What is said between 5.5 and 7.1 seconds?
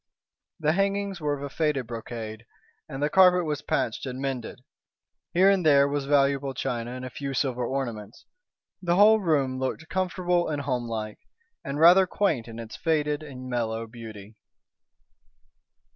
and there was valuable china and